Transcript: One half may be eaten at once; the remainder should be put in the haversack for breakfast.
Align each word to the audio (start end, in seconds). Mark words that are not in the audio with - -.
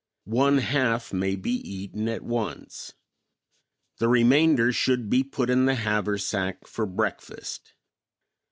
One 0.25 0.57
half 0.57 1.13
may 1.13 1.35
be 1.35 1.51
eaten 1.51 2.09
at 2.09 2.23
once; 2.23 2.95
the 3.99 4.07
remainder 4.07 4.73
should 4.73 5.11
be 5.11 5.23
put 5.23 5.47
in 5.47 5.65
the 5.65 5.75
haversack 5.75 6.65
for 6.67 6.87
breakfast. 6.87 7.75